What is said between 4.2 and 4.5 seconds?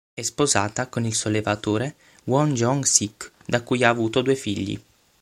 due